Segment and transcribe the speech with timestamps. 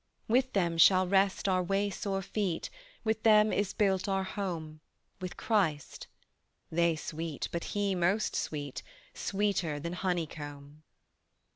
[0.27, 2.71] "With them shall rest our waysore feet,
[3.03, 4.81] With them is built our home,
[5.19, 6.07] With Christ."
[6.71, 8.81] "They sweet, but He most sweet,
[9.13, 10.81] Sweeter than honeycomb."